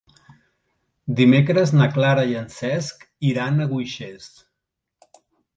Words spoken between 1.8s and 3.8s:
na Clara i en Cesc iran a